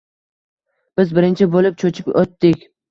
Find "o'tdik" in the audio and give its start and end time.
2.27-2.71